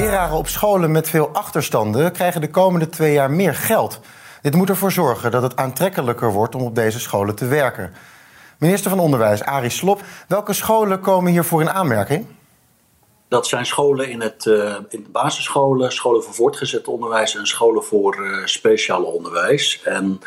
Leraren 0.00 0.36
op 0.36 0.48
scholen 0.48 0.90
met 0.90 1.08
veel 1.08 1.28
achterstanden 1.28 2.12
krijgen 2.12 2.40
de 2.40 2.50
komende 2.50 2.88
twee 2.88 3.12
jaar 3.12 3.30
meer 3.30 3.54
geld. 3.54 4.00
Dit 4.42 4.54
moet 4.54 4.68
ervoor 4.68 4.92
zorgen 4.92 5.30
dat 5.30 5.42
het 5.42 5.56
aantrekkelijker 5.56 6.32
wordt 6.32 6.54
om 6.54 6.62
op 6.62 6.74
deze 6.74 7.00
scholen 7.00 7.34
te 7.34 7.46
werken. 7.46 7.92
Minister 8.58 8.90
van 8.90 8.98
Onderwijs 8.98 9.42
Arie 9.42 9.70
Slop, 9.70 10.02
welke 10.28 10.52
scholen 10.52 11.00
komen 11.00 11.32
hiervoor 11.32 11.60
in 11.60 11.70
aanmerking? 11.70 12.26
Dat 13.28 13.46
zijn 13.46 13.66
scholen 13.66 14.08
in, 14.10 14.20
het, 14.20 14.44
uh, 14.44 14.74
in 14.88 15.02
de 15.02 15.10
basisscholen, 15.12 15.92
scholen 15.92 16.22
voor 16.22 16.34
voortgezet 16.34 16.88
onderwijs 16.88 17.36
en 17.36 17.46
scholen 17.46 17.84
voor 17.84 18.18
uh, 18.20 18.46
speciaal 18.46 19.02
onderwijs. 19.02 19.82
En 19.84 20.20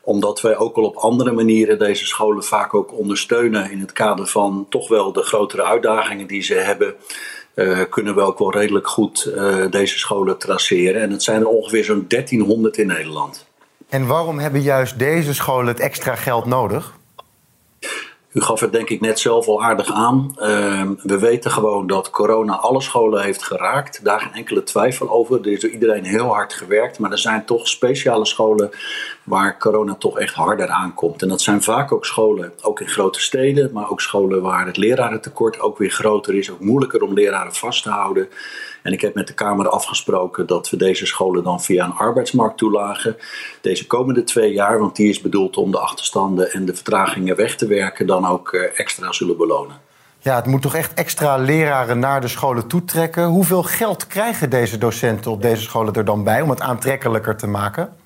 omdat 0.00 0.40
wij 0.40 0.56
ook 0.56 0.76
al 0.76 0.84
op 0.84 0.96
andere 0.96 1.32
manieren 1.32 1.78
deze 1.78 2.06
scholen 2.06 2.44
vaak 2.44 2.74
ook 2.74 2.98
ondersteunen 2.98 3.70
in 3.70 3.80
het 3.80 3.92
kader 3.92 4.26
van 4.26 4.66
toch 4.68 4.88
wel 4.88 5.12
de 5.12 5.22
grotere 5.22 5.62
uitdagingen 5.62 6.26
die 6.26 6.42
ze 6.42 6.54
hebben, 6.54 6.94
uh, 7.56 7.80
kunnen 7.90 8.14
we 8.14 8.20
ook 8.20 8.38
wel 8.38 8.52
redelijk 8.52 8.88
goed 8.88 9.32
deze 9.70 9.98
scholen 9.98 10.38
traceren. 10.38 11.02
En 11.02 11.10
het 11.10 11.22
zijn 11.22 11.40
er 11.40 11.48
ongeveer 11.48 11.84
zo'n 11.84 12.04
1300 12.08 12.76
in 12.76 12.86
Nederland. 12.86 13.46
En 13.88 14.06
waarom 14.06 14.38
hebben 14.38 14.62
juist 14.62 14.98
deze 14.98 15.34
scholen 15.34 15.66
het 15.66 15.80
extra 15.80 16.14
geld 16.14 16.44
nodig? 16.44 16.94
U 18.36 18.40
gaf 18.40 18.60
het 18.60 18.72
denk 18.72 18.90
ik 18.90 19.00
net 19.00 19.18
zelf 19.18 19.46
al 19.46 19.62
aardig 19.62 19.92
aan. 19.92 20.34
Uh, 20.38 20.90
we 21.02 21.18
weten 21.18 21.50
gewoon 21.50 21.86
dat 21.86 22.10
corona 22.10 22.56
alle 22.56 22.80
scholen 22.80 23.22
heeft 23.22 23.42
geraakt. 23.42 24.04
Daar 24.04 24.20
geen 24.20 24.32
enkele 24.32 24.62
twijfel 24.62 25.10
over. 25.10 25.40
Er 25.40 25.52
is 25.52 25.60
door 25.60 25.70
iedereen 25.70 26.04
heel 26.04 26.26
hard 26.34 26.52
gewerkt. 26.52 26.98
Maar 26.98 27.10
er 27.10 27.18
zijn 27.18 27.44
toch 27.44 27.68
speciale 27.68 28.26
scholen 28.26 28.70
waar 29.22 29.58
corona 29.58 29.94
toch 29.94 30.18
echt 30.18 30.34
harder 30.34 30.68
aankomt. 30.68 31.22
En 31.22 31.28
dat 31.28 31.40
zijn 31.40 31.62
vaak 31.62 31.92
ook 31.92 32.04
scholen, 32.04 32.52
ook 32.62 32.80
in 32.80 32.88
grote 32.88 33.20
steden. 33.20 33.70
Maar 33.72 33.90
ook 33.90 34.00
scholen 34.00 34.42
waar 34.42 34.66
het 34.66 34.76
lerarentekort 34.76 35.60
ook 35.60 35.78
weer 35.78 35.90
groter 35.90 36.34
is. 36.34 36.50
Ook 36.50 36.60
moeilijker 36.60 37.02
om 37.02 37.12
leraren 37.12 37.54
vast 37.54 37.82
te 37.82 37.90
houden. 37.90 38.28
En 38.86 38.92
ik 38.92 39.00
heb 39.00 39.14
met 39.14 39.26
de 39.26 39.34
Kamer 39.34 39.68
afgesproken 39.68 40.46
dat 40.46 40.70
we 40.70 40.76
deze 40.76 41.06
scholen 41.06 41.44
dan 41.44 41.62
via 41.62 41.84
een 41.84 41.92
arbeidsmarkttoelage 41.92 43.16
deze 43.60 43.86
komende 43.86 44.24
twee 44.24 44.52
jaar, 44.52 44.78
want 44.78 44.96
die 44.96 45.08
is 45.08 45.20
bedoeld 45.20 45.56
om 45.56 45.70
de 45.70 45.78
achterstanden 45.78 46.52
en 46.52 46.64
de 46.64 46.74
vertragingen 46.74 47.36
weg 47.36 47.56
te 47.56 47.66
werken, 47.66 48.06
dan 48.06 48.26
ook 48.26 48.52
eh, 48.52 48.80
extra 48.80 49.12
zullen 49.12 49.36
belonen. 49.36 49.76
Ja, 50.18 50.36
het 50.36 50.46
moet 50.46 50.62
toch 50.62 50.74
echt 50.74 50.94
extra 50.94 51.36
leraren 51.36 51.98
naar 51.98 52.20
de 52.20 52.28
scholen 52.28 52.66
toetrekken. 52.66 53.24
Hoeveel 53.24 53.62
geld 53.62 54.06
krijgen 54.06 54.50
deze 54.50 54.78
docenten 54.78 55.30
op 55.30 55.42
deze 55.42 55.62
scholen 55.62 55.94
er 55.94 56.04
dan 56.04 56.24
bij 56.24 56.40
om 56.40 56.50
het 56.50 56.60
aantrekkelijker 56.60 57.36
te 57.36 57.46
maken? 57.46 57.96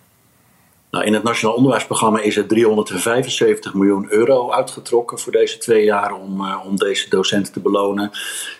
Nou, 0.90 1.04
in 1.04 1.14
het 1.14 1.22
Nationaal 1.22 1.56
Onderwijsprogramma 1.56 2.20
is 2.20 2.36
er 2.36 2.46
375 2.46 3.74
miljoen 3.74 4.06
euro 4.08 4.50
uitgetrokken 4.50 5.18
voor 5.18 5.32
deze 5.32 5.58
twee 5.58 5.84
jaar 5.84 6.12
om, 6.12 6.40
uh, 6.40 6.60
om 6.66 6.76
deze 6.76 7.08
docenten 7.08 7.52
te 7.52 7.60
belonen. 7.60 8.10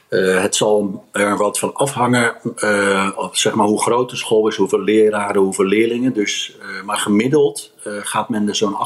Uh, 0.09 0.41
het 0.41 0.57
zal 0.57 1.05
er 1.13 1.37
wat 1.37 1.59
van 1.59 1.75
afhangen, 1.75 2.37
uh, 2.57 3.29
zeg 3.33 3.55
maar 3.55 3.67
hoe 3.67 3.83
groot 3.83 4.11
de 4.11 4.17
school 4.17 4.49
is, 4.49 4.57
hoeveel 4.57 4.81
leraren, 4.81 5.43
hoeveel 5.43 5.65
leerlingen. 5.65 6.13
Dus, 6.13 6.57
maar 6.85 6.97
gemiddeld 6.97 7.73
gaat 7.85 8.29
men 8.29 8.49
er 8.49 8.57
zo'n 8.57 8.77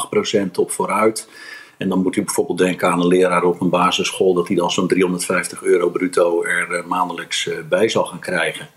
8% 0.49 0.51
op 0.55 0.71
vooruit. 0.71 1.29
En 1.77 1.89
dan 1.89 2.03
moet 2.03 2.17
u 2.17 2.25
bijvoorbeeld 2.25 2.59
denken 2.59 2.89
aan 2.89 3.01
een 3.01 3.07
leraar 3.07 3.43
op 3.43 3.61
een 3.61 3.71
basisschool, 3.71 4.35
dat 4.35 4.47
hij 4.47 4.57
dan 4.57 4.71
zo'n 4.71 4.89
350 4.89 5.63
euro 5.63 5.89
bruto 5.89 6.43
er 6.45 6.85
maandelijks 6.87 7.49
bij 7.69 7.89
zal 7.89 8.05
gaan 8.05 8.19
krijgen. 8.19 8.69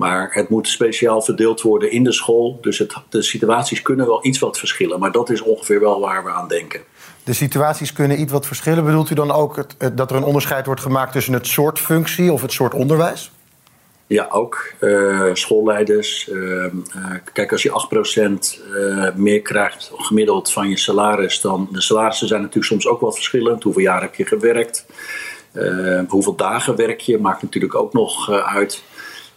Maar 0.00 0.28
het 0.32 0.48
moet 0.48 0.68
speciaal 0.68 1.22
verdeeld 1.22 1.62
worden 1.62 1.90
in 1.90 2.04
de 2.04 2.12
school. 2.12 2.58
Dus 2.60 2.78
het, 2.78 2.94
de 3.08 3.22
situaties 3.22 3.82
kunnen 3.82 4.06
wel 4.06 4.26
iets 4.26 4.38
wat 4.38 4.58
verschillen. 4.58 5.00
Maar 5.00 5.12
dat 5.12 5.30
is 5.30 5.40
ongeveer 5.40 5.80
wel 5.80 6.00
waar 6.00 6.24
we 6.24 6.30
aan 6.30 6.48
denken. 6.48 6.80
De 7.24 7.32
situaties 7.32 7.92
kunnen 7.92 8.20
iets 8.20 8.32
wat 8.32 8.46
verschillen. 8.46 8.84
Bedoelt 8.84 9.10
u 9.10 9.14
dan 9.14 9.30
ook 9.30 9.56
het, 9.56 9.96
dat 9.96 10.10
er 10.10 10.16
een 10.16 10.22
onderscheid 10.22 10.66
wordt 10.66 10.80
gemaakt 10.80 11.12
tussen 11.12 11.32
het 11.32 11.46
soort 11.46 11.78
functie 11.78 12.32
of 12.32 12.42
het 12.42 12.52
soort 12.52 12.74
onderwijs? 12.74 13.30
Ja, 14.06 14.26
ook. 14.30 14.72
Uh, 14.80 15.30
schoolleiders. 15.32 16.28
Uh, 16.28 16.64
kijk, 17.32 17.52
als 17.52 17.62
je 17.62 17.86
8% 18.56 18.72
uh, 18.74 19.14
meer 19.14 19.42
krijgt 19.42 19.90
gemiddeld 19.94 20.52
van 20.52 20.68
je 20.68 20.78
salaris, 20.78 21.40
dan. 21.40 21.68
De 21.72 21.80
salarissen 21.80 22.28
zijn 22.28 22.40
natuurlijk 22.40 22.66
soms 22.66 22.86
ook 22.86 23.00
wel 23.00 23.12
verschillend. 23.12 23.62
Hoeveel 23.62 23.82
jaar 23.82 24.00
heb 24.00 24.14
je 24.14 24.26
gewerkt? 24.26 24.86
hoeveel 26.08 26.34
dagen 26.34 26.76
werk 26.76 27.00
je? 27.00 27.18
Maakt 27.18 27.42
natuurlijk 27.42 27.74
ook 27.74 27.92
nog 27.92 28.30
uit. 28.30 28.82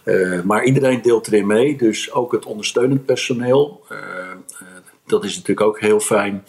Uh, 0.04 0.42
maar 0.42 0.64
iedereen 0.64 1.02
deelt 1.02 1.26
erin 1.26 1.46
mee, 1.46 1.76
dus 1.76 2.12
ook 2.12 2.32
het 2.32 2.46
ondersteunend 2.46 3.04
personeel. 3.04 3.84
Uh, 3.92 3.98
uh, 3.98 4.68
dat 5.06 5.24
is 5.24 5.36
natuurlijk 5.36 5.66
ook 5.66 5.80
heel 5.80 6.00
fijn. 6.00 6.44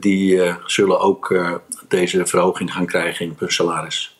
die 0.00 0.42
zullen 0.64 1.00
ook 1.00 1.52
deze 1.88 2.26
verhoging 2.26 2.72
gaan 2.72 2.86
krijgen 2.86 3.26
in 3.26 3.34
hun 3.38 3.52
salaris. 3.52 4.18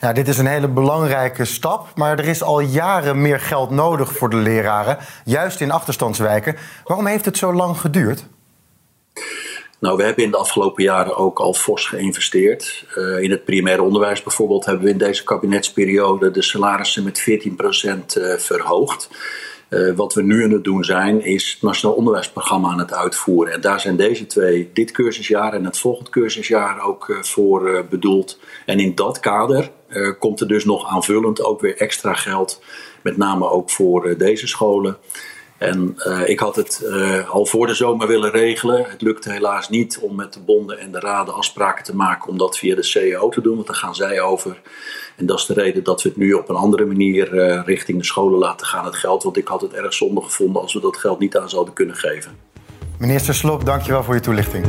Ja, 0.00 0.12
dit 0.12 0.28
is 0.28 0.38
een 0.38 0.46
hele 0.46 0.68
belangrijke 0.68 1.44
stap, 1.44 1.88
maar 1.94 2.18
er 2.18 2.28
is 2.28 2.42
al 2.42 2.60
jaren 2.60 3.22
meer 3.22 3.40
geld 3.40 3.70
nodig 3.70 4.12
voor 4.12 4.30
de 4.30 4.36
leraren, 4.36 4.98
juist 5.24 5.60
in 5.60 5.70
achterstandswijken. 5.70 6.56
Waarom 6.84 7.06
heeft 7.06 7.24
het 7.24 7.38
zo 7.38 7.52
lang 7.52 7.80
geduurd? 7.80 8.26
Nou, 9.84 9.96
we 9.96 10.02
hebben 10.02 10.24
in 10.24 10.30
de 10.30 10.36
afgelopen 10.36 10.82
jaren 10.82 11.16
ook 11.16 11.38
al 11.38 11.54
fors 11.54 11.86
geïnvesteerd. 11.86 12.84
Uh, 12.96 13.22
in 13.22 13.30
het 13.30 13.44
primair 13.44 13.82
onderwijs 13.82 14.22
bijvoorbeeld 14.22 14.64
hebben 14.64 14.84
we 14.84 14.90
in 14.90 14.98
deze 14.98 15.24
kabinetsperiode 15.24 16.30
de 16.30 16.42
salarissen 16.42 17.04
met 17.04 17.20
14% 17.20 17.24
uh, 18.18 18.34
verhoogd. 18.36 19.08
Uh, 19.70 19.94
wat 19.96 20.14
we 20.14 20.22
nu 20.22 20.44
aan 20.44 20.50
het 20.50 20.64
doen 20.64 20.84
zijn, 20.84 21.24
is 21.24 21.50
het 21.52 21.62
Nationaal 21.62 21.96
Onderwijsprogramma 21.96 22.68
aan 22.68 22.78
het 22.78 22.92
uitvoeren. 22.92 23.52
En 23.52 23.60
daar 23.60 23.80
zijn 23.80 23.96
deze 23.96 24.26
twee, 24.26 24.70
dit 24.72 24.90
cursusjaar 24.90 25.52
en 25.52 25.64
het 25.64 25.78
volgend 25.78 26.08
cursusjaar, 26.08 26.82
ook 26.82 27.18
voor 27.20 27.86
bedoeld. 27.90 28.38
En 28.66 28.78
in 28.78 28.94
dat 28.94 29.20
kader 29.20 29.70
komt 30.18 30.40
er 30.40 30.48
dus 30.48 30.64
nog 30.64 30.88
aanvullend 30.88 31.42
ook 31.42 31.60
weer 31.60 31.76
extra 31.76 32.14
geld, 32.14 32.62
met 33.02 33.16
name 33.16 33.50
ook 33.50 33.70
voor 33.70 34.16
deze 34.18 34.46
scholen. 34.46 34.96
En 35.64 35.96
uh, 35.98 36.28
ik 36.28 36.38
had 36.38 36.56
het 36.56 36.82
uh, 36.84 37.30
al 37.30 37.46
voor 37.46 37.66
de 37.66 37.74
zomer 37.74 38.06
willen 38.06 38.30
regelen. 38.30 38.84
Het 38.88 39.02
lukte 39.02 39.32
helaas 39.32 39.68
niet 39.68 39.98
om 39.98 40.14
met 40.14 40.32
de 40.32 40.40
bonden 40.40 40.78
en 40.78 40.92
de 40.92 41.00
raden 41.00 41.34
afspraken 41.34 41.84
te 41.84 41.96
maken 41.96 42.28
om 42.28 42.38
dat 42.38 42.58
via 42.58 42.74
de 42.74 42.82
CEO 42.82 43.28
te 43.28 43.40
doen, 43.40 43.54
want 43.54 43.66
daar 43.66 43.76
gaan 43.76 43.94
zij 43.94 44.20
over. 44.20 44.60
En 45.16 45.26
dat 45.26 45.38
is 45.38 45.46
de 45.46 45.54
reden 45.54 45.84
dat 45.84 46.02
we 46.02 46.08
het 46.08 46.18
nu 46.18 46.32
op 46.32 46.48
een 46.48 46.56
andere 46.56 46.84
manier 46.84 47.34
uh, 47.34 47.62
richting 47.64 47.98
de 47.98 48.04
scholen 48.04 48.38
laten 48.38 48.66
gaan, 48.66 48.84
het 48.84 48.96
geld. 48.96 49.22
Want 49.22 49.36
ik 49.36 49.48
had 49.48 49.60
het 49.60 49.72
erg 49.72 49.94
zonde 49.94 50.20
gevonden 50.20 50.62
als 50.62 50.74
we 50.74 50.80
dat 50.80 50.96
geld 50.96 51.18
niet 51.18 51.36
aan 51.36 51.50
zouden 51.50 51.74
kunnen 51.74 51.96
geven. 51.96 52.32
Minister 52.98 53.34
Slop, 53.34 53.64
dankjewel 53.64 54.02
voor 54.02 54.14
je 54.14 54.20
toelichting. 54.20 54.66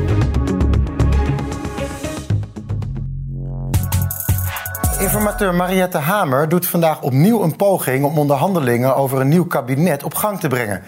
Informateur 5.06 5.56
Mariette 5.56 5.98
Hamer 5.98 6.50
doet 6.50 6.68
vandaag 6.68 7.02
opnieuw 7.02 7.44
een 7.44 7.56
poging 7.56 8.06
om 8.06 8.18
onderhandelingen 8.18 8.96
over 8.96 9.22
een 9.22 9.28
nieuw 9.28 9.46
kabinet 9.46 10.04
op 10.04 10.14
gang 10.14 10.40
te 10.40 10.48
brengen. 10.48 10.84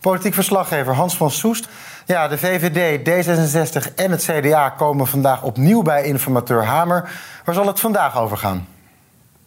Politiek 0.00 0.34
verslaggever 0.34 0.94
Hans 0.94 1.16
van 1.16 1.30
Soest. 1.30 1.68
Ja, 2.06 2.28
de 2.28 2.38
VVD, 2.38 2.98
D66 2.98 3.94
en 3.94 4.10
het 4.10 4.24
CDA 4.30 4.68
komen 4.68 5.06
vandaag 5.06 5.42
opnieuw 5.42 5.82
bij 5.82 6.04
informateur 6.04 6.64
Hamer. 6.64 7.10
Waar 7.44 7.54
zal 7.54 7.66
het 7.66 7.80
vandaag 7.80 8.18
over 8.18 8.36
gaan? 8.36 8.68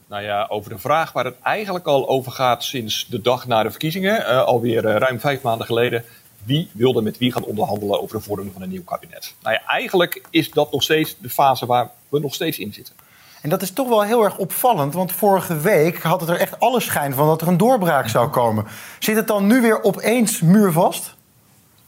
Nou 0.08 0.24
ja, 0.24 0.46
over 0.50 0.70
de 0.70 0.80
vraag 0.80 1.12
waar 1.12 1.26
het 1.26 1.42
eigenlijk 1.42 1.86
al 1.86 2.08
over 2.08 2.32
gaat 2.32 2.64
sinds 2.64 3.08
de 3.10 3.22
dag 3.22 3.48
na 3.48 3.64
de 3.64 3.70
verkiezingen, 3.70 4.22
uh, 4.22 4.44
alweer 4.44 4.86
uh, 4.86 4.96
ruim 4.96 5.20
vijf 5.20 5.42
maanden 5.42 5.66
geleden. 5.66 6.04
Wie 6.44 6.70
wilde 6.74 7.02
met 7.02 7.18
wie 7.18 7.32
gaan 7.32 7.44
onderhandelen 7.44 8.02
over 8.02 8.18
de 8.18 8.24
vorming 8.24 8.54
van 8.54 8.62
een 8.62 8.70
nieuw 8.70 8.84
kabinet? 8.84 9.34
Nou 9.42 9.56
ja, 9.56 9.62
eigenlijk 9.68 10.22
is 10.30 10.52
dat 10.52 10.72
nog 10.72 10.84
steeds 10.84 11.16
de 11.20 11.30
fase 11.30 11.66
waar 11.66 11.90
we 12.10 12.20
nog 12.20 12.34
steeds 12.34 12.60
in 12.60 12.74
zitten. 12.74 13.05
En 13.46 13.52
dat 13.52 13.62
is 13.62 13.72
toch 13.72 13.88
wel 13.88 14.04
heel 14.04 14.24
erg 14.24 14.38
opvallend, 14.38 14.94
want 14.94 15.12
vorige 15.12 15.60
week 15.60 16.02
had 16.02 16.20
het 16.20 16.30
er 16.30 16.40
echt 16.40 16.60
alle 16.60 16.80
schijn 16.80 17.14
van 17.14 17.28
dat 17.28 17.42
er 17.42 17.48
een 17.48 17.58
doorbraak 17.58 18.08
zou 18.08 18.30
komen. 18.30 18.66
Zit 19.00 19.16
het 19.16 19.28
dan 19.28 19.48
nu 19.48 19.62
weer 19.62 19.84
opeens 19.84 20.42
muurvast? 20.42 21.16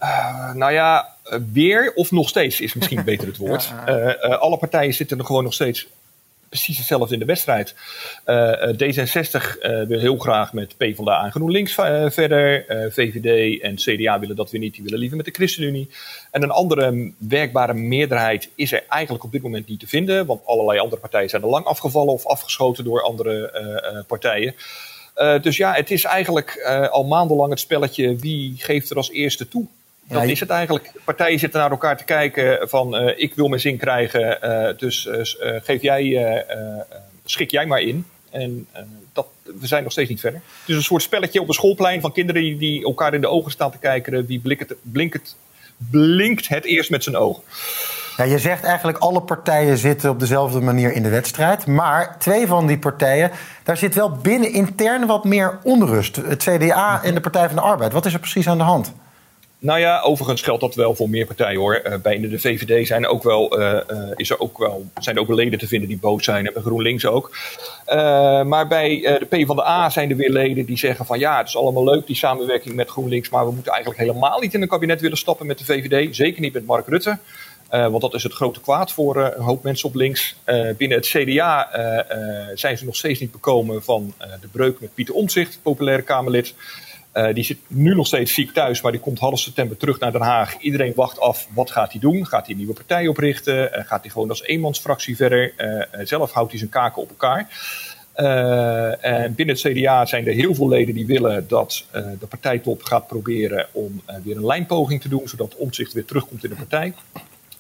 Uh, 0.02 0.54
nou 0.54 0.72
ja, 0.72 1.16
weer 1.52 1.94
of 1.96 2.12
nog 2.12 2.30
steeds 2.30 2.62
is 2.62 2.74
misschien 2.74 3.04
beter 3.04 3.28
het 3.28 3.38
woord. 3.38 3.74
ja. 3.86 3.90
uh, 3.90 4.06
uh, 4.06 4.38
alle 4.38 4.58
partijen 4.58 4.94
zitten 4.94 5.18
er 5.18 5.26
gewoon 5.26 5.44
nog 5.44 5.54
steeds 5.54 5.88
precies 6.50 6.78
hetzelfde 6.78 7.14
in 7.14 7.20
de 7.20 7.26
wedstrijd. 7.26 7.76
Uh, 8.26 8.52
D66 8.74 9.62
uh, 9.62 9.86
wil 9.88 10.00
heel 10.00 10.18
graag 10.18 10.54
met 10.54 10.78
PvdA 10.78 11.24
en 11.24 11.32
GroenLinks 11.32 11.78
uh, 11.78 12.10
verder. 12.10 12.66
VVD 12.92 13.62
en 13.62 13.76
CDA 13.76 14.20
willen 14.20 14.36
dat 14.36 14.52
weer 14.52 14.62
niet. 14.62 14.74
Die 14.74 14.84
willen 14.84 15.00
liever 15.00 15.18
met 15.18 15.26
de 15.26 15.32
ChristenUnie. 15.32 15.90
En 16.32 16.44
een 16.44 16.52
andere 16.52 17.12
werkbare 17.18 17.74
meerderheid 17.74 18.50
is 18.56 18.72
er 18.72 18.84
eigenlijk 18.88 19.24
op 19.24 19.32
dit 19.32 19.42
moment 19.42 19.68
niet 19.68 19.80
te 19.80 19.88
vinden. 19.88 20.26
Want 20.26 20.46
allerlei 20.46 20.80
andere 20.80 21.02
partijen 21.02 21.30
zijn 21.30 21.42
er 21.42 21.50
lang 21.50 21.66
afgevallen 21.66 22.14
of 22.14 22.26
afgeschoten 22.26 22.84
door 22.84 23.02
andere 23.02 24.06
partijen. 24.08 24.56
dus 25.42 25.58
ja, 25.58 25.74
het 25.74 25.92
is 25.92 26.04
eigenlijk 26.04 26.64
al 26.92 27.04
maandenlang 27.04 27.50
het 27.50 27.60
spelletje 27.60 28.16
wie 28.16 28.54
geeft 28.58 28.90
er 28.90 28.98
als 28.98 29.12
eerste 29.12 29.48
toe. 29.48 29.68
Dat 30.08 30.24
is 30.24 30.40
het 30.40 30.50
eigenlijk. 30.50 30.92
Partijen 31.04 31.40
zitten 31.40 31.60
naar 31.60 31.72
elkaar 31.72 31.98
te 31.98 32.04
kijken 32.04 32.70
van 32.70 32.96
ik 33.16 33.34
wil 33.36 33.48
mijn 33.48 33.62
zin 33.62 33.78
krijgen, 33.78 34.76
dus 34.78 35.08
geef 35.40 35.82
jij, 35.82 36.46
schik 37.26 37.52
jij 37.52 37.66
maar 37.66 37.82
in. 37.82 38.06
En 38.32 38.68
dat, 39.14 39.28
we 39.44 39.68
zijn 39.68 39.84
nog 39.84 39.92
steeds 39.92 40.10
niet 40.10 40.20
verder. 40.20 40.42
Het 40.60 40.70
is 40.70 40.76
een 40.76 40.84
soort 40.84 41.02
spelletje 41.02 41.42
op 41.42 41.48
een 41.48 41.54
schoolplein 41.54 42.02
van 42.02 42.12
kinderen 42.12 42.42
die, 42.42 42.58
die 42.58 42.84
elkaar 42.84 43.14
in 43.14 43.22
de 43.22 43.28
ogen 43.28 43.52
staan 43.52 43.72
te 43.72 43.78
kijken. 43.78 44.26
Wie 44.26 44.40
blinkt 44.40 44.70
het, 44.70 44.78
blinkt, 44.82 45.36
blinkt 45.78 46.48
het 46.48 46.66
eerst 46.66 46.90
met 46.90 47.04
zijn 47.04 47.16
ogen. 47.16 47.44
Ja, 48.18 48.24
je 48.24 48.40
zegt 48.40 48.64
eigenlijk 48.64 48.98
alle 48.98 49.22
partijen 49.22 49.78
zitten 49.78 50.10
op 50.10 50.20
dezelfde 50.20 50.60
manier 50.60 50.94
in 50.94 51.04
de 51.04 51.10
wedstrijd. 51.10 51.66
Maar 51.66 52.20
twee 52.20 52.48
van 52.48 52.68
die 52.68 52.78
partijen, 52.78 53.32
daar 53.64 53.78
zit 53.78 53.96
wel 53.96 54.12
binnen 54.12 54.54
intern 54.54 55.06
wat 55.06 55.24
meer 55.24 55.60
onrust. 55.64 56.16
Het 56.16 56.44
CDA 56.44 57.04
en 57.04 57.14
de 57.14 57.22
Partij 57.22 57.48
van 57.48 57.56
de 57.56 57.62
Arbeid. 57.62 57.94
Wat 57.94 58.06
is 58.06 58.14
er 58.14 58.20
precies 58.20 58.48
aan 58.48 58.58
de 58.58 58.64
hand? 58.64 58.94
Nou 59.60 59.80
ja, 59.80 60.02
overigens 60.02 60.42
geldt 60.42 60.62
dat 60.62 60.76
wel 60.76 60.96
voor 60.96 61.10
meer 61.10 61.26
partijen 61.26 61.60
hoor. 61.60 61.82
Uh, 61.86 61.96
bij 62.02 62.20
de 62.20 62.40
VVD 62.40 62.88
zijn 62.88 63.08
ook 63.08 63.24
wel, 63.24 63.60
uh, 63.60 63.80
is 64.16 64.30
er 64.30 64.40
ook 64.40 64.58
wel, 64.58 64.86
zijn 65.00 65.16
er 65.16 65.22
ook 65.22 65.30
leden 65.30 65.60
te 65.60 65.68
vinden 65.68 65.90
die 65.90 65.98
boos 65.98 66.24
zijn. 66.24 66.54
En 66.54 66.62
GroenLinks 66.62 67.06
ook. 67.06 67.38
maar 68.46 68.68
bij 68.68 69.00
de 69.20 69.26
PvdA 69.30 69.90
zijn 69.90 70.10
er 70.10 70.16
weer 70.16 70.30
leden 70.30 70.66
die 70.66 70.78
zeggen 70.78 71.06
van 71.06 71.20
ja, 71.20 71.38
het 71.38 71.48
is 71.48 71.58
allemaal 71.58 71.84
leuk 71.84 72.08
die 72.08 72.16
samenwerking 72.16 72.76
met 72.76 72.90
GroenLinks. 72.90 73.30
Maar 73.30 73.46
we 73.46 73.52
moeten 73.52 73.72
eigenlijk 73.72 74.02
helemaal 74.02 74.40
niet 74.40 74.54
in 74.54 74.62
een 74.62 74.68
kabinet 74.68 75.02
willen 75.02 75.18
stappen 75.18 75.46
met 75.48 75.58
de 75.58 75.66
VVD. 75.66 76.16
Zeker 76.16 76.42
niet 76.42 76.54
met 76.54 76.66
Mark 76.66 76.88
Rutte. 76.88 77.18
want 77.70 78.02
dat 78.02 78.14
is 78.14 78.24
het 78.24 78.34
grote 78.34 78.62
kwaad 78.62 78.92
voor 78.92 79.18
een 79.18 79.44
hoop 79.44 79.64
mensen 79.64 79.90
op 79.90 79.96
links. 79.96 80.36
binnen 80.78 80.98
het 80.98 81.08
CDA 81.08 81.70
zijn 82.54 82.78
ze 82.78 82.86
nog 82.86 82.96
steeds 82.96 83.20
niet 83.20 83.32
bekomen 83.32 83.84
van 83.84 84.14
de 84.42 84.48
breuk 84.48 84.80
met 84.80 84.94
Pieter 84.94 85.16
Omtzigt, 85.16 85.60
populaire 85.62 86.04
Kamerlid. 86.04 86.54
Uh, 87.18 87.34
die 87.34 87.44
zit 87.44 87.58
nu 87.68 87.96
nog 87.96 88.08
steeds 88.08 88.34
ziek 88.34 88.54
thuis, 88.54 88.82
maar 88.82 88.92
die 88.92 89.02
komt 89.02 89.20
half 89.20 89.40
september 89.40 89.78
terug 89.78 90.00
naar 90.00 90.12
Den 90.12 90.22
Haag. 90.22 90.58
Iedereen 90.60 90.94
wacht 90.96 91.20
af, 91.20 91.48
wat 91.54 91.72
gaat 91.72 91.92
hij 91.92 92.02
doen? 92.02 92.26
Gaat 92.26 92.42
hij 92.42 92.52
een 92.52 92.58
nieuwe 92.58 92.74
partij 92.74 93.08
oprichten? 93.08 93.78
Uh, 93.78 93.86
gaat 93.86 94.02
hij 94.02 94.12
gewoon 94.12 94.30
als 94.30 94.44
eenmansfractie 94.44 95.16
verder? 95.16 95.54
Uh, 95.58 96.06
zelf 96.06 96.32
houdt 96.32 96.50
hij 96.50 96.60
zijn 96.60 96.72
kaken 96.72 97.02
op 97.02 97.10
elkaar. 97.10 97.48
en 99.02 99.36
binnen 99.36 99.56
het 99.56 99.74
CDA 99.74 100.06
zijn 100.06 100.28
er 100.28 100.34
heel 100.34 100.56
veel 100.56 100.68
leden 100.68 100.96
die 100.96 101.06
willen 101.06 101.48
dat 101.48 101.86
de 101.92 102.28
partijtop 102.30 102.84
gaat 102.84 103.08
proberen 103.08 103.68
om 103.72 104.02
weer 104.24 104.36
een 104.36 104.46
lijnpoging 104.46 105.02
te 105.02 105.10
doen, 105.10 105.28
zodat 105.28 105.56
omzicht 105.56 105.94
weer 105.94 106.06
terugkomt 106.06 106.44
in 106.44 106.50
de 106.50 106.56
partij. 106.56 106.94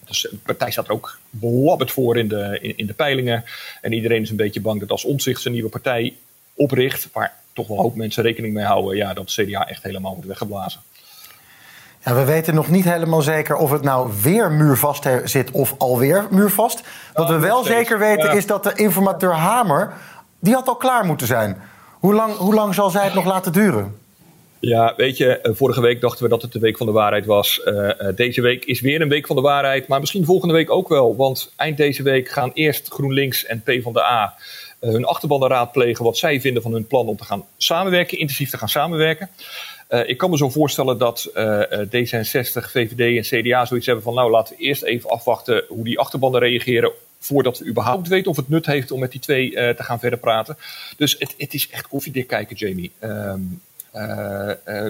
Dus 0.05 0.21
de 0.21 0.37
partij 0.45 0.71
staat 0.71 0.87
er 0.87 0.93
ook 0.93 1.19
belabberd 1.29 1.91
voor 1.91 2.17
in 2.17 2.27
de, 2.27 2.59
in, 2.61 2.77
in 2.77 2.85
de 2.85 2.93
peilingen. 2.93 3.43
En 3.81 3.93
iedereen 3.93 4.21
is 4.21 4.29
een 4.29 4.35
beetje 4.35 4.61
bang 4.61 4.79
dat 4.79 4.91
als 4.91 5.05
omzicht 5.05 5.41
zijn 5.41 5.53
nieuwe 5.53 5.69
partij 5.69 6.13
opricht, 6.57 7.09
waar 7.13 7.33
toch 7.53 7.67
wel 7.67 7.77
een 7.77 7.83
hoop 7.83 7.95
mensen 7.95 8.23
rekening 8.23 8.53
mee 8.53 8.65
houden, 8.65 8.95
ja, 8.95 9.13
dat 9.13 9.25
CDA 9.25 9.67
echt 9.67 9.83
helemaal 9.83 10.11
wordt 10.11 10.27
weggeblazen. 10.27 10.81
Ja, 12.05 12.13
we 12.13 12.23
weten 12.23 12.55
nog 12.55 12.69
niet 12.69 12.85
helemaal 12.85 13.21
zeker 13.21 13.55
of 13.55 13.71
het 13.71 13.81
nou 13.81 14.11
weer 14.21 14.51
muurvast 14.51 15.07
zit 15.23 15.51
of 15.51 15.75
alweer 15.77 16.27
muurvast. 16.29 16.83
Wat 17.13 17.29
we 17.29 17.39
wel 17.39 17.63
zeker 17.63 17.99
weten 17.99 18.31
is 18.35 18.45
dat 18.45 18.63
de 18.63 18.73
informateur 18.75 19.33
Hamer, 19.33 19.93
die 20.39 20.53
had 20.53 20.67
al 20.67 20.75
klaar 20.75 21.05
moeten 21.05 21.27
zijn. 21.27 21.61
Hoe 21.99 22.13
lang, 22.13 22.35
hoe 22.35 22.53
lang 22.53 22.73
zal 22.73 22.89
zij 22.89 23.03
het 23.03 23.13
nog 23.13 23.25
laten 23.25 23.51
duren? 23.51 23.97
Ja, 24.59 24.93
weet 24.95 25.17
je, 25.17 25.37
eh, 25.37 25.51
vorige 25.55 25.81
week 25.81 26.01
dachten 26.01 26.23
we 26.23 26.29
dat 26.29 26.41
het 26.41 26.51
de 26.51 26.59
week 26.59 26.77
van 26.77 26.85
de 26.85 26.91
waarheid 26.91 27.25
was. 27.25 27.61
Uh, 27.65 27.89
deze 28.15 28.41
week 28.41 28.65
is 28.65 28.81
weer 28.81 29.01
een 29.01 29.09
week 29.09 29.27
van 29.27 29.35
de 29.35 29.41
waarheid, 29.41 29.87
maar 29.87 29.99
misschien 29.99 30.25
volgende 30.25 30.53
week 30.53 30.69
ook 30.69 30.87
wel. 30.87 31.15
Want 31.15 31.53
eind 31.55 31.77
deze 31.77 32.03
week 32.03 32.29
gaan 32.29 32.51
eerst 32.53 32.87
GroenLinks 32.87 33.45
en 33.45 33.61
PvdA 33.61 34.35
hun 34.79 35.05
achterban 35.05 35.47
raadplegen 35.47 36.05
wat 36.05 36.17
zij 36.17 36.41
vinden 36.41 36.61
van 36.61 36.73
hun 36.73 36.87
plan 36.87 37.07
om 37.07 37.17
te 37.17 37.23
gaan 37.23 37.45
samenwerken, 37.57 38.19
intensief 38.19 38.49
te 38.49 38.57
gaan 38.57 38.69
samenwerken. 38.69 39.29
Ik 40.05 40.17
kan 40.17 40.29
me 40.29 40.37
zo 40.37 40.49
voorstellen 40.49 40.97
dat 40.97 41.29
uh, 41.35 41.61
D66, 41.85 42.71
VVD 42.71 43.31
en 43.31 43.41
CDA 43.41 43.65
zoiets 43.65 43.85
hebben 43.85 44.03
van 44.03 44.13
nou 44.13 44.31
laten 44.31 44.55
we 44.57 44.63
eerst 44.63 44.83
even 44.83 45.09
afwachten 45.09 45.63
hoe 45.67 45.83
die 45.83 45.99
achterbannen 45.99 46.39
reageren 46.39 46.91
voordat 47.19 47.59
we 47.59 47.65
überhaupt 47.65 48.07
weten 48.07 48.31
of 48.31 48.37
het 48.37 48.49
nut 48.49 48.65
heeft 48.65 48.91
om 48.91 48.99
met 48.99 49.11
die 49.11 49.21
twee 49.21 49.51
te 49.51 49.83
gaan 49.83 49.99
verder 49.99 50.19
praten. 50.19 50.57
Dus 50.97 51.15
het, 51.19 51.33
het 51.37 51.53
is 51.53 51.69
echt 51.69 51.87
koffiedik 51.87 52.27
kijken, 52.27 52.55
Jamie. 52.55 52.91
Um, 53.03 53.61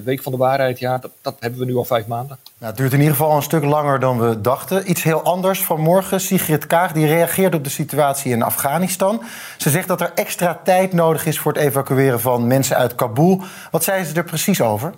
Week 0.04 0.22
van 0.22 0.32
de 0.32 0.38
Waarheid, 0.38 0.80
ja, 0.80 0.98
dat, 0.98 1.12
dat, 1.22 1.36
hebben 1.40 1.60
we 1.60 1.66
nu 1.66 1.76
al 1.76 1.86
vijf 1.86 2.08
maanden. 2.08 2.38
Nou, 2.58 2.72
het 2.72 2.78
duurt 2.78 2.94
in 2.94 3.00
ieder 3.00 3.16
geval 3.16 3.36
een 3.36 3.42
stuk 3.42 3.64
langer 3.64 4.00
dan 4.00 4.20
we 4.20 4.42
dachten. 4.42 4.90
Iets 4.90 5.04
heel 5.04 5.22
anders 5.22 5.64
vanmorgen. 5.64 6.22
Sigrid 6.22 6.68
Kaag 6.68 6.92
die 6.92 7.06
reageert 7.06 7.56
op 7.56 7.64
de 7.64 7.70
situatie 7.70 8.32
in 8.32 8.42
Afghanistan. 8.42 9.24
Ze 9.58 9.70
zegt 9.70 9.88
dat 9.88 10.02
er 10.02 10.12
extra 10.16 10.60
tijd 10.64 10.94
nodig 10.94 11.26
is 11.26 11.40
voor 11.40 11.54
het 11.54 11.62
evacueren 11.62 12.20
van 12.20 12.48
mensen 12.48 12.78
uit 12.78 12.96
Kabul. 12.96 13.42
Wat 13.72 13.84
zei 13.84 14.04
ze 14.04 14.14
er 14.14 14.24
precies 14.24 14.62
over? 14.62 14.94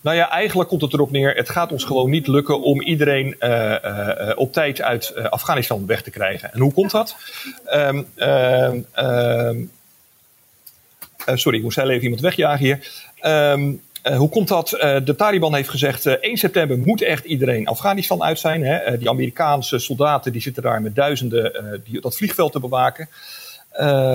Nou 0.00 0.16
ja, 0.16 0.30
eigenlijk 0.30 0.68
komt 0.68 0.82
het 0.82 0.92
erop 0.92 1.10
neer. 1.10 1.34
Het 1.34 1.50
gaat 1.50 1.72
ons 1.72 1.84
gewoon 1.84 2.10
niet 2.10 2.26
lukken 2.26 2.62
om 2.62 2.82
iedereen 2.82 3.36
uh, 3.40 3.70
uh, 3.70 4.32
op 4.34 4.52
tijd 4.52 4.82
uit 4.82 5.14
Afghanistan 5.30 5.86
weg 5.86 6.02
te 6.02 6.10
krijgen. 6.10 6.52
En 6.52 6.60
hoe 6.60 6.72
komt 6.72 6.90
dat? 6.90 7.16
Um, 7.74 8.06
sorry, 11.34 11.58
ik 11.58 11.64
moest 11.64 11.76
heel 11.76 11.90
even 11.90 12.02
iemand 12.02 12.20
wegjagen 12.20 12.64
hier. 12.64 12.90
Um, 13.22 13.80
uh, 14.02 14.16
hoe 14.16 14.28
komt 14.28 14.48
dat? 14.48 14.72
Uh, 14.72 14.96
de 15.04 15.14
Taliban 15.16 15.54
heeft 15.54 15.68
gezegd, 15.68 16.06
uh, 16.06 16.12
1 16.12 16.36
september 16.36 16.78
moet 16.78 17.02
echt 17.02 17.24
iedereen 17.24 17.66
Afghanistan 17.66 18.22
uit 18.22 18.38
zijn. 18.38 18.64
Hè? 18.64 18.98
die 18.98 19.08
Amerikaanse 19.08 19.78
soldaten 19.78 20.32
die 20.32 20.40
zitten 20.40 20.62
daar 20.62 20.82
met 20.82 20.94
duizenden 20.94 21.82
die, 21.84 22.00
dat 22.00 22.16
vliegveld 22.16 22.52
te 22.52 22.60
bewaken. 22.60 23.08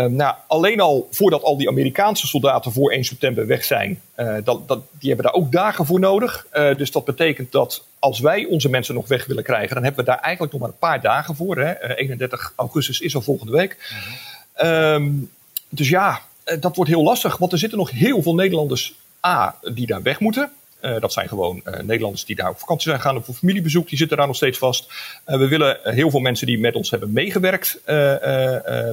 nou, 0.09 0.35
alleen 0.47 0.79
al 0.79 1.07
voordat 1.11 1.43
al 1.43 1.57
die 1.57 1.69
Amerikaanse 1.69 2.27
soldaten 2.27 2.71
voor 2.71 2.91
1 2.91 3.03
september 3.03 3.47
weg 3.47 3.63
zijn, 3.63 4.01
dat, 4.43 4.67
dat, 4.67 4.79
die 4.99 5.07
hebben 5.07 5.25
daar 5.25 5.41
ook 5.41 5.51
dagen 5.51 5.85
voor 5.85 5.99
nodig. 5.99 6.47
dus 6.77 6.91
dat 6.91 7.05
betekent 7.05 7.51
dat 7.51 7.83
als 7.99 8.19
wij 8.19 8.45
onze 8.45 8.69
mensen 8.69 8.95
nog 8.95 9.07
weg 9.07 9.25
willen 9.25 9.43
krijgen, 9.43 9.75
dan 9.75 9.83
hebben 9.83 10.05
we 10.05 10.11
daar 10.11 10.19
eigenlijk 10.19 10.53
nog 10.53 10.61
maar 10.61 10.71
een 10.71 10.77
paar 10.79 11.01
dagen 11.01 11.35
voor. 11.35 11.57
Hè? 11.57 11.95
31 11.95 12.53
augustus 12.55 12.99
is 12.99 13.15
al 13.15 13.21
volgende 13.21 13.51
week. 13.51 13.77
Mm 13.89 14.67
-hmm. 14.67 15.29
dus 15.69 15.89
ja, 15.89 16.09
eh, 16.09 16.23
dat 16.59 16.75
wordt 16.75 16.91
heel 16.91 17.03
lastig, 17.03 17.37
want 17.37 17.51
er 17.51 17.57
zitten 17.57 17.77
nog 17.77 17.91
heel 17.91 18.21
veel 18.21 18.35
Nederlanders 18.35 18.93
A, 19.25 19.55
die 19.73 19.87
daar 19.87 20.01
weg 20.01 20.19
moeten. 20.19 20.51
Uh, 20.87 20.99
dat 20.99 21.13
zijn 21.13 21.27
gewoon 21.27 21.61
uh, 21.65 21.79
Nederlanders 21.79 22.25
die 22.25 22.35
daar 22.35 22.49
op 22.49 22.59
vakantie 22.59 22.89
zijn 22.89 23.01
gegaan 23.01 23.17
of 23.17 23.25
voor 23.25 23.35
familiebezoek. 23.35 23.89
Die 23.89 23.97
zitten 23.97 24.17
daar 24.17 24.27
nog 24.27 24.35
steeds 24.35 24.57
vast. 24.57 24.87
Uh, 25.27 25.37
we 25.37 25.47
willen 25.47 25.79
heel 25.83 26.09
veel 26.09 26.19
mensen 26.19 26.47
die 26.47 26.59
met 26.59 26.75
ons 26.75 26.89
hebben 26.89 27.11
meegewerkt 27.11 27.81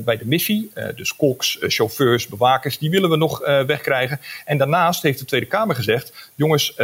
bij 0.05 0.17
de 0.17 0.25
missie. 0.25 0.71
dus 0.97 1.17
koks, 1.17 1.59
chauffeurs, 1.61 2.27
bewakers. 2.27 2.79
Die 2.79 2.91
willen 2.91 3.11
we 3.11 3.17
nog 3.17 3.39
wegkrijgen. 3.67 4.21
En 4.45 4.59
daarnaast 4.59 5.03
heeft 5.03 5.19
de 5.19 5.25
Tweede 5.25 5.47
Kamer 5.47 5.77
gezegd. 5.77 6.31
Jongens, 6.35 6.75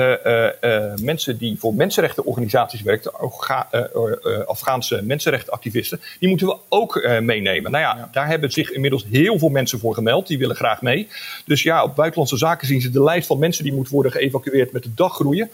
mensen 1.02 1.38
die 1.38 1.58
voor 1.58 1.74
mensenrechtenorganisaties 1.74 2.82
werken. 2.82 3.12
Afghaanse 4.46 5.02
mensenrechtenactivisten. 5.02 6.00
Die 6.18 6.28
moeten 6.28 6.46
we 6.46 6.56
ook 6.68 7.08
meenemen. 7.20 7.70
Nou 7.70 7.84
ja, 7.84 7.96
ja, 7.96 8.08
daar 8.12 8.26
hebben 8.26 8.52
zich 8.52 8.70
inmiddels 8.70 9.04
heel 9.10 9.38
veel 9.38 9.48
mensen 9.48 9.78
voor 9.78 9.94
gemeld. 9.94 10.26
Die 10.26 10.38
willen 10.38 10.56
graag 10.56 10.82
mee. 10.82 11.08
Dus 11.44 11.62
ja, 11.62 11.82
op 11.82 11.96
buitenlandse 11.96 12.36
zaken 12.36 12.66
zien 12.66 12.80
ze 12.80 12.90
de 12.90 13.02
lijst 13.02 13.26
van 13.26 13.38
mensen 13.38 13.64
die 13.64 13.72
moet 13.72 13.88
worden 13.88 14.12
geëvacueerd 14.12 14.72
met 14.72 14.82
de 14.82 14.94
dag 15.00 15.14
groeien. 15.14 15.50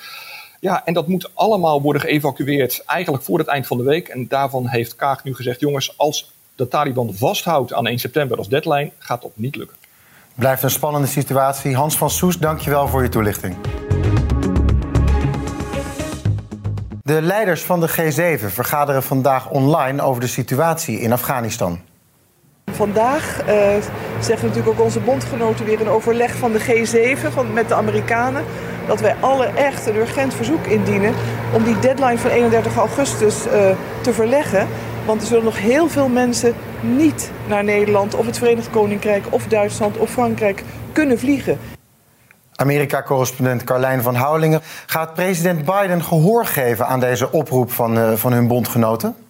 Ja, 0.61 0.85
en 0.85 0.95
dat 0.95 1.07
moet 1.07 1.31
allemaal 1.35 1.83
worden 1.83 2.03
geëvacueerd 2.03 2.83
eigenlijk 2.87 3.25
voor 3.25 3.38
het 3.38 3.47
eind 3.47 3.67
van 3.67 3.76
de 3.76 3.83
week. 3.83 4.09
En 4.09 4.29
daarvan 4.29 4.69
heeft 4.69 4.97
Kaag 4.97 5.25
nu 5.25 5.35
gezegd: 5.35 5.61
jongens, 5.61 5.99
als 5.99 6.33
de 6.55 6.69
Taliban 6.69 7.15
vasthoudt 7.15 7.73
aan 7.73 7.87
1 7.87 7.99
september 7.99 8.38
als 8.38 8.49
deadline, 8.49 8.91
gaat 8.99 9.23
dat 9.23 9.31
niet 9.35 9.57
lukken. 9.57 9.76
Blijft 10.35 10.62
een 10.62 10.71
spannende 10.71 11.07
situatie. 11.07 11.75
Hans 11.75 11.97
van 11.97 12.11
Soes, 12.11 12.38
dankjewel 12.38 12.88
voor 12.88 13.03
je 13.03 13.09
toelichting. 13.09 13.57
De 17.03 17.23
leiders 17.23 17.62
van 17.62 17.81
de 17.81 17.88
G7 17.88 18.45
vergaderen 18.45 19.03
vandaag 19.03 19.50
online 19.50 20.03
over 20.03 20.21
de 20.21 20.26
situatie 20.26 21.00
in 21.00 21.12
Afghanistan. 21.12 21.81
Vandaag 22.73 23.41
uh, 23.49 23.76
zeggen 24.21 24.49
natuurlijk 24.49 24.79
ook 24.79 24.85
onze 24.85 25.00
bondgenoten 25.00 25.65
weer 25.65 25.81
een 25.81 25.88
overleg 25.88 26.35
van 26.35 26.53
de 26.53 26.61
G7 26.61 27.33
van, 27.33 27.53
met 27.53 27.69
de 27.69 27.75
Amerikanen 27.75 28.45
dat 28.87 29.00
wij 29.00 29.14
alle 29.21 29.45
echt 29.45 29.87
een 29.87 29.97
urgent 29.97 30.35
verzoek 30.35 30.66
indienen 30.66 31.14
om 31.52 31.64
die 31.64 31.78
deadline 31.78 32.19
van 32.19 32.31
31 32.31 32.76
augustus 32.76 33.47
uh, 33.47 33.52
te 34.00 34.12
verleggen. 34.12 34.69
Want 35.07 35.21
er 35.21 35.26
zullen 35.26 35.45
nog 35.45 35.59
heel 35.59 35.88
veel 35.88 36.09
mensen 36.09 36.55
niet 36.81 37.31
naar 37.47 37.64
Nederland 37.64 38.14
of 38.14 38.26
het 38.26 38.38
Verenigd 38.38 38.71
Koninkrijk 38.71 39.25
of 39.31 39.47
Duitsland 39.47 39.97
of 39.97 40.11
Frankrijk 40.11 40.62
kunnen 40.93 41.19
vliegen. 41.19 41.59
Amerika-correspondent 42.55 43.64
Carlijn 43.64 44.02
van 44.02 44.14
Houwelingen. 44.14 44.61
Gaat 44.87 45.14
president 45.14 45.64
Biden 45.64 46.02
gehoor 46.02 46.47
geven 46.47 46.87
aan 46.87 47.00
deze 47.00 47.33
oproep 47.33 47.73
van, 47.73 47.99
uh, 47.99 48.12
van 48.12 48.33
hun 48.33 48.47
bondgenoten? 48.47 49.25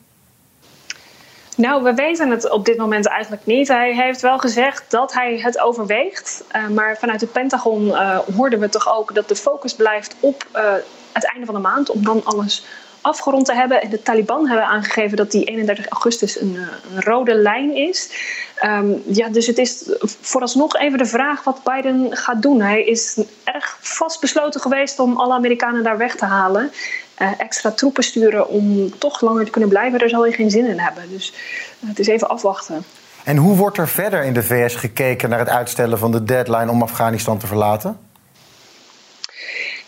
Nou, 1.57 1.83
we 1.83 1.95
weten 1.95 2.31
het 2.31 2.51
op 2.51 2.65
dit 2.65 2.77
moment 2.77 3.07
eigenlijk 3.07 3.47
niet. 3.47 3.69
Hij 3.69 3.95
heeft 3.95 4.21
wel 4.21 4.39
gezegd 4.39 4.85
dat 4.89 5.13
hij 5.13 5.39
het 5.39 5.59
overweegt. 5.59 6.45
Uh, 6.57 6.69
maar 6.69 6.97
vanuit 6.99 7.21
het 7.21 7.33
Pentagon 7.33 7.87
uh, 7.87 8.19
hoorden 8.37 8.61
we 8.61 8.69
toch 8.69 8.97
ook 8.97 9.15
dat 9.15 9.29
de 9.29 9.37
focus 9.37 9.75
blijft 9.75 10.17
op 10.21 10.47
uh, 10.55 10.73
het 11.13 11.25
einde 11.25 11.47
van 11.47 11.55
de 11.55 11.61
maand. 11.61 11.91
Om 11.91 12.05
dan 12.05 12.25
alles 12.25 12.65
afgerond 13.01 13.47
te 13.47 13.55
hebben. 13.55 13.83
En 13.83 13.91
de 13.91 14.03
Taliban 14.03 14.49
hebben 14.49 14.67
aangegeven 14.67 15.17
dat 15.17 15.31
die 15.31 15.45
31 15.45 15.89
augustus 15.89 16.41
een, 16.41 16.59
een 16.95 17.03
rode 17.03 17.35
lijn 17.35 17.77
is. 17.77 18.11
Ehm, 18.57 18.93
ja, 19.07 19.29
dus 19.29 19.47
het 19.47 19.59
is 19.59 19.91
vooralsnog 20.21 20.77
even 20.77 20.99
de 20.99 21.07
vraag 21.07 21.45
wat 21.45 21.61
Biden 21.65 22.17
gaat 22.17 22.43
doen. 22.43 22.61
Hij 22.61 22.85
is 22.85 23.21
erg 23.45 23.79
vastbesloten 23.81 24.61
geweest 24.61 24.99
om 24.99 25.17
alle 25.17 25.35
Amerikanen 25.35 25.83
daar 25.83 25.99
weg 25.99 26.17
te 26.17 26.25
halen. 26.25 26.73
Uh, 27.19 27.31
extra 27.39 27.71
troepen 27.71 28.05
sturen 28.05 28.49
om 28.49 28.99
toch 28.99 29.21
langer 29.21 29.45
te 29.45 29.51
kunnen 29.51 29.71
blijven, 29.71 29.99
daar 29.99 30.09
zal 30.09 30.23
hij 30.23 30.33
geen 30.33 30.51
zin 30.51 30.67
in 30.67 30.79
hebben. 30.79 31.03
Dus 31.11 31.33
uh, 31.81 31.89
het 31.89 31.99
is 31.99 32.07
even 32.07 32.29
afwachten. 32.29 32.85
En 33.25 33.37
hoe 33.37 33.57
wordt 33.57 33.79
er 33.79 33.89
verder 33.89 34.25
in 34.25 34.33
de 34.33 34.43
VS 34.43 34.75
gekeken 34.75 35.29
naar 35.29 35.39
het 35.39 35.49
uitstellen 35.49 35.99
van 35.99 36.13
de 36.13 36.25
deadline 36.25 36.71
om 36.71 36.83
Afghanistan 36.83 37.39
te 37.39 37.47
verlaten? 37.47 37.99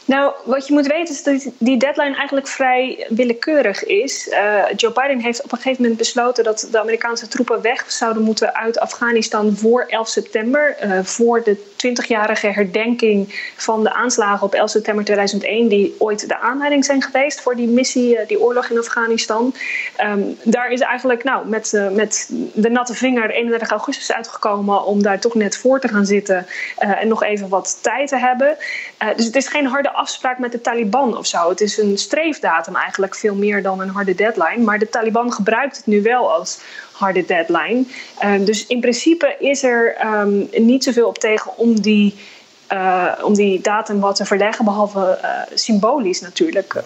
Nou, 0.09 0.33
wat 0.45 0.67
je 0.67 0.73
moet 0.73 0.87
weten 0.87 1.15
is 1.15 1.23
dat 1.23 1.53
die 1.59 1.77
deadline 1.77 2.17
eigenlijk 2.17 2.49
vrij 2.49 3.07
willekeurig 3.09 3.85
is. 3.85 4.29
Uh, 4.29 4.65
Joe 4.77 4.93
Biden 4.93 5.21
heeft 5.21 5.43
op 5.43 5.53
een 5.53 5.59
gegeven 5.59 5.83
moment 5.83 5.99
besloten 5.99 6.45
dat 6.45 6.69
de 6.71 6.81
Amerikaanse 6.81 7.29
troepen 7.29 7.63
weg 7.63 7.91
zouden 7.91 8.23
moeten 8.23 8.55
uit 8.55 8.79
Afghanistan 8.79 9.57
voor 9.57 9.85
11 9.89 10.09
september. 10.09 10.77
Uh, 10.85 10.99
voor 11.03 11.43
de 11.43 11.57
20-jarige 11.57 12.47
herdenking 12.47 13.53
van 13.57 13.83
de 13.83 13.93
aanslagen 13.93 14.47
op 14.47 14.55
11 14.55 14.71
september 14.71 15.05
2001, 15.05 15.69
die 15.69 15.95
ooit 15.99 16.29
de 16.29 16.39
aanleiding 16.39 16.85
zijn 16.85 17.03
geweest 17.03 17.41
voor 17.41 17.57
die 17.57 17.69
missie, 17.69 18.15
uh, 18.15 18.27
die 18.27 18.41
oorlog 18.41 18.69
in 18.69 18.79
Afghanistan. 18.79 19.55
Um, 20.05 20.39
daar 20.43 20.71
is 20.71 20.81
eigenlijk 20.81 21.25
nou, 21.25 21.49
met, 21.49 21.89
met 21.93 22.31
de 22.53 22.71
natte 22.71 22.95
vinger 22.95 23.31
31 23.31 23.71
augustus 23.71 24.13
uitgekomen 24.13 24.85
om 24.85 25.03
daar 25.03 25.21
toch 25.21 25.35
net 25.35 25.57
voor 25.57 25.81
te 25.81 25.89
gaan 25.89 26.07
zitten 26.07 26.47
en 26.77 27.09
nog 27.09 27.23
even 27.23 27.49
wat 27.49 27.79
tijd 27.83 28.09
te 28.09 28.17
hebben. 28.17 28.57
dus 29.17 29.25
het 29.25 29.37
is 29.37 29.49
geen 29.49 29.67
harde 29.67 29.97
afspraak 29.99 30.39
met 30.39 30.53
de 30.53 30.61
Taliban 30.61 31.17
of 31.17 31.27
zo. 31.27 31.49
Het 31.49 31.61
is 31.61 31.79
een 31.79 31.99
streefdatum 31.99 32.77
eigenlijk, 32.77 33.15
veel 33.15 33.35
meer 33.35 33.63
dan 33.63 33.81
een 33.81 33.89
harde 33.89 34.15
deadline. 34.15 34.65
Maar 34.65 34.79
de 34.79 34.89
Taliban 34.89 35.33
gebruikt 35.33 35.77
het 35.77 35.87
nu 35.87 36.03
wel 36.03 36.33
als 36.33 36.61
harde 36.93 37.25
deadline. 37.25 37.85
Uh, 38.25 38.45
dus 38.45 38.67
in 38.67 38.81
principe 38.81 39.37
is 39.39 39.63
er 39.63 40.07
um, 40.07 40.49
niet 40.53 40.85
zoveel 40.85 41.09
op 41.09 41.19
tegen 41.19 41.57
om 41.57 41.81
die, 41.81 42.15
uh, 42.73 43.13
om 43.23 43.35
die 43.35 43.61
datum 43.61 44.01
wat 44.01 44.17
te 44.17 44.25
verleggen, 44.25 44.65
behalve 44.65 45.19
uh, 45.23 45.31
symbolisch 45.55 46.21
natuurlijk. 46.21 46.83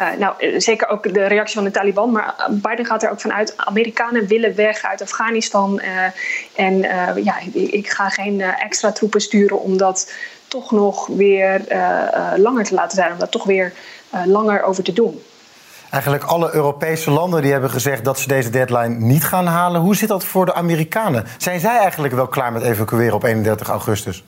Uh, 0.00 0.12
nou, 0.18 0.60
zeker 0.60 0.88
ook 0.88 1.14
de 1.14 1.26
reactie 1.26 1.54
van 1.54 1.64
de 1.64 1.70
Taliban, 1.70 2.10
maar 2.10 2.46
Biden 2.50 2.86
gaat 2.86 3.02
er 3.02 3.10
ook 3.10 3.20
vanuit: 3.20 3.56
Amerikanen 3.56 4.26
willen 4.26 4.54
weg 4.54 4.84
uit 4.84 5.02
Afghanistan. 5.02 5.80
En 6.54 6.78
ja, 7.24 7.34
ik 7.52 7.90
ga 7.90 8.08
geen 8.08 8.40
extra 8.40 8.92
troepen 8.92 9.20
sturen 9.20 9.60
om 9.60 9.76
dat 9.76 10.12
toch 10.50 10.70
nog 10.70 11.06
weer 11.06 11.60
langer 12.36 12.64
te 12.64 12.74
laten 12.74 12.96
zijn, 12.96 13.12
om 13.12 13.18
daar 13.18 13.28
toch 13.28 13.44
weer 13.44 13.72
langer 14.24 14.62
over 14.62 14.82
te 14.82 14.92
doen. 14.92 15.22
Eigenlijk 15.90 16.24
alle 16.24 16.54
Europese 16.54 17.10
landen 17.10 17.42
die 17.42 17.52
hebben 17.52 17.70
gezegd 17.70 18.04
dat 18.04 18.18
ze 18.18 18.28
deze 18.28 18.50
deadline 18.50 18.94
niet 18.94 19.24
gaan 19.24 19.46
halen. 19.46 19.80
Hoe 19.80 19.96
zit 19.96 20.08
dat 20.08 20.24
voor 20.24 20.46
de 20.46 20.54
Amerikanen? 20.54 21.24
Zijn 21.38 21.60
zij 21.60 21.78
eigenlijk 21.78 22.14
wel 22.14 22.26
klaar 22.26 22.52
met 22.52 22.62
evacueren 22.62 23.14
op 23.14 23.22
31 23.22 23.68
augustus? 23.68 24.24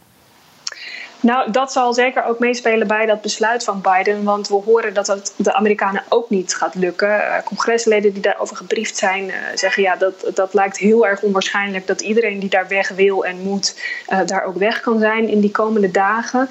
Nou, 1.23 1.51
dat 1.51 1.73
zal 1.73 1.95
zeker 1.95 2.25
ook 2.25 2.39
meespelen 2.39 2.87
bij 2.87 3.07
dat 3.07 3.21
besluit 3.21 3.65
van 3.65 3.81
Biden. 3.81 4.23
Want 4.23 4.49
we 4.49 4.55
horen 4.55 4.95
dat 4.95 5.07
het 5.07 5.33
de 5.37 5.55
Amerikanen 5.55 6.03
ook 6.09 6.31
niet 6.31 6.55
gaat 6.55 6.75
lukken. 6.75 7.09
Uh, 7.09 7.35
congresleden 7.45 8.13
die 8.13 8.23
daarover 8.23 8.57
gebriefd 8.57 8.97
zijn, 8.97 9.25
uh, 9.25 9.35
zeggen 9.55 9.83
ja, 9.83 9.97
dat, 9.97 10.31
dat 10.35 10.55
lijkt 10.55 10.79
heel 10.79 11.07
erg 11.07 11.23
onwaarschijnlijk 11.23 11.87
dat 11.87 12.01
iedereen 12.01 12.39
die 12.39 12.49
daar 12.49 12.69
weg 12.69 12.89
wil 12.89 13.25
en 13.25 13.41
moet, 13.43 13.81
uh, 14.09 14.21
daar 14.27 14.45
ook 14.45 14.57
weg 14.57 14.81
kan 14.81 14.99
zijn 14.99 15.29
in 15.29 15.41
die 15.41 15.51
komende 15.51 15.91
dagen. 15.91 16.49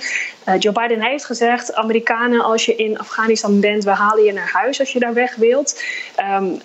Joe 0.59 0.73
Biden 0.73 1.01
heeft 1.01 1.25
gezegd: 1.25 1.73
Amerikanen, 1.73 2.43
als 2.43 2.65
je 2.65 2.75
in 2.75 2.99
Afghanistan 2.99 3.59
bent, 3.59 3.83
we 3.83 3.89
halen 3.89 4.23
je 4.23 4.33
naar 4.33 4.49
huis 4.53 4.79
als 4.79 4.91
je 4.93 4.99
daar 4.99 5.13
weg 5.13 5.35
wilt. 5.35 5.83
Um, 6.39 6.61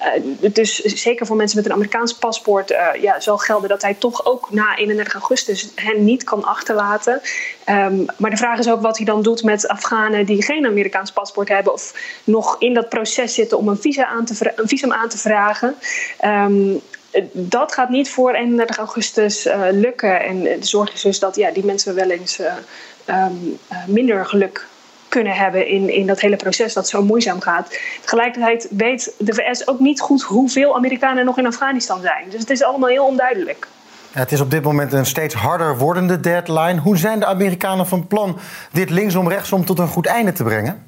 dus 0.52 0.74
zeker 0.76 1.26
voor 1.26 1.36
mensen 1.36 1.56
met 1.56 1.66
een 1.66 1.72
Amerikaans 1.72 2.14
paspoort 2.14 2.74
ja, 3.00 3.20
zal 3.20 3.38
gelden 3.38 3.68
dat 3.68 3.82
hij 3.82 3.94
toch 3.94 4.26
ook 4.26 4.48
na 4.50 4.76
31 4.76 5.14
augustus 5.14 5.68
hen 5.74 6.04
niet 6.04 6.24
kan 6.24 6.44
achterlaten. 6.44 7.20
Um, 7.68 8.06
maar 8.16 8.30
de 8.30 8.36
vraag 8.36 8.58
is 8.58 8.68
ook 8.68 8.80
wat 8.80 8.96
hij 8.96 9.06
dan 9.06 9.22
doet 9.22 9.42
met 9.42 9.68
Afghanen 9.68 10.26
die 10.26 10.42
geen 10.42 10.66
Amerikaans 10.66 11.12
paspoort 11.12 11.48
hebben 11.48 11.72
of 11.72 11.94
nog 12.24 12.56
in 12.58 12.74
dat 12.74 12.88
proces 12.88 13.34
zitten 13.34 13.58
om 13.58 13.68
een, 13.68 13.80
visa 13.80 14.06
aan 14.06 14.24
te 14.24 14.52
een 14.56 14.68
visum 14.68 14.92
aan 14.92 15.08
te 15.08 15.18
vragen. 15.18 15.74
Um, 16.24 16.80
dat 17.32 17.72
gaat 17.72 17.88
niet 17.88 18.10
voor 18.10 18.34
31 18.34 18.76
augustus 18.76 19.46
uh, 19.46 19.60
lukken. 19.70 20.24
En 20.24 20.42
de 20.42 20.56
zorg 20.60 20.92
is 20.92 21.02
dus 21.02 21.18
dat 21.18 21.36
ja, 21.36 21.50
die 21.50 21.64
mensen 21.64 21.94
wel 21.94 22.10
eens 22.10 22.40
uh, 22.40 22.46
um, 23.06 23.58
uh, 23.72 23.78
minder 23.86 24.26
geluk 24.26 24.66
kunnen 25.08 25.32
hebben 25.32 25.68
in, 25.68 25.88
in 25.90 26.06
dat 26.06 26.20
hele 26.20 26.36
proces 26.36 26.72
dat 26.72 26.88
zo 26.88 27.02
moeizaam 27.02 27.40
gaat. 27.40 27.78
Tegelijkertijd 28.00 28.68
weet 28.70 29.14
de 29.18 29.34
VS 29.34 29.68
ook 29.68 29.80
niet 29.80 30.00
goed 30.00 30.22
hoeveel 30.22 30.76
Amerikanen 30.76 31.24
nog 31.24 31.38
in 31.38 31.46
Afghanistan 31.46 32.00
zijn. 32.00 32.24
Dus 32.30 32.40
het 32.40 32.50
is 32.50 32.62
allemaal 32.62 32.88
heel 32.88 33.06
onduidelijk. 33.06 33.68
Het 34.12 34.32
is 34.32 34.40
op 34.40 34.50
dit 34.50 34.62
moment 34.62 34.92
een 34.92 35.06
steeds 35.06 35.34
harder 35.34 35.78
wordende 35.78 36.20
deadline. 36.20 36.80
Hoe 36.80 36.96
zijn 36.96 37.20
de 37.20 37.26
Amerikanen 37.26 37.86
van 37.86 38.06
plan 38.06 38.38
dit 38.72 38.90
linksom 38.90 39.28
rechtsom 39.28 39.64
tot 39.64 39.78
een 39.78 39.88
goed 39.88 40.06
einde 40.06 40.32
te 40.32 40.42
brengen? 40.42 40.86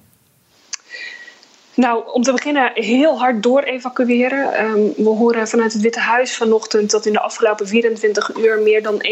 Nou, 1.79 2.03
om 2.13 2.23
te 2.23 2.33
beginnen 2.33 2.71
heel 2.75 3.19
hard 3.19 3.43
door 3.43 3.63
evacueren. 3.63 4.65
Um, 4.65 4.93
we 4.97 5.09
horen 5.09 5.49
vanuit 5.49 5.73
het 5.73 5.83
Witte 5.83 6.01
Huis 6.01 6.37
vanochtend 6.37 6.91
dat 6.91 7.07
in 7.07 7.13
de 7.13 7.21
afgelopen 7.21 7.69
24 7.69 8.37
uur 8.37 8.59
meer 8.59 8.83
dan 8.83 9.03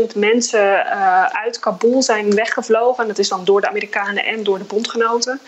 21.000 0.00 0.16
mensen 0.16 0.60
uh, 0.60 1.24
uit 1.24 1.58
Kabul 1.58 2.02
zijn 2.02 2.34
weggevlogen. 2.34 3.02
En 3.02 3.08
dat 3.08 3.18
is 3.18 3.28
dan 3.28 3.44
door 3.44 3.60
de 3.60 3.68
Amerikanen 3.68 4.24
en 4.24 4.44
door 4.44 4.58
de 4.58 4.64
bondgenoten. 4.64 5.40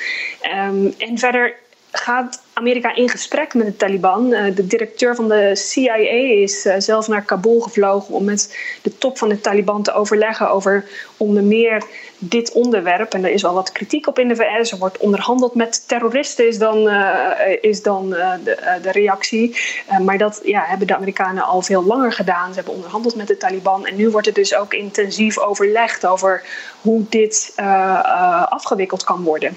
Um, 0.68 0.94
en 0.98 1.18
verder 1.18 1.54
gaat 1.96 2.42
Amerika 2.52 2.94
in 2.94 3.08
gesprek 3.08 3.54
met 3.54 3.66
de 3.66 3.76
Taliban. 3.76 4.32
Uh, 4.32 4.54
de 4.54 4.66
directeur 4.66 5.14
van 5.14 5.28
de 5.28 5.50
CIA 5.54 5.94
is 5.94 6.66
uh, 6.66 6.74
zelf 6.78 7.08
naar 7.08 7.22
Kabul 7.22 7.60
gevlogen 7.60 8.14
om 8.14 8.24
met 8.24 8.58
de 8.82 8.98
top 8.98 9.18
van 9.18 9.28
de 9.28 9.40
Taliban 9.40 9.82
te 9.82 9.92
overleggen 9.92 10.50
over 10.50 10.88
onder 11.16 11.42
meer 11.42 11.84
dit 12.18 12.52
onderwerp. 12.52 13.14
En 13.14 13.24
er 13.24 13.30
is 13.30 13.44
al 13.44 13.54
wat 13.54 13.72
kritiek 13.72 14.06
op 14.06 14.18
in 14.18 14.28
de 14.28 14.36
VS. 14.36 14.72
Er 14.72 14.78
wordt 14.78 14.98
onderhandeld 14.98 15.54
met 15.54 15.88
terroristen, 15.88 16.48
is 16.48 16.58
dan, 16.58 16.88
uh, 16.88 17.30
is 17.60 17.82
dan 17.82 18.10
de, 18.10 18.78
de, 18.82 18.90
reactie. 18.90 19.56
maar 20.02 20.18
dat 20.18 20.40
ja, 20.44 20.64
hebben 20.66 20.86
de 20.86 20.96
Amerikanen 20.96 21.44
al 21.44 21.62
veel 21.62 21.84
langer 21.84 22.12
gedaan. 22.12 22.48
Ze 22.48 22.54
hebben 22.54 22.74
onderhandeld 22.74 23.14
met 23.14 23.26
de 23.26 23.36
Taliban. 23.36 23.86
En 23.86 23.96
nu 23.96 24.10
wordt 24.10 24.26
er 24.26 24.32
dus 24.32 24.54
ook 24.54 24.74
intensief 24.74 25.38
overlegd 25.38 26.06
over 26.06 26.42
hoe 26.80 27.04
dit 27.08 27.52
afgewikkeld 28.48 29.04
kan 29.04 29.22
worden. 29.22 29.56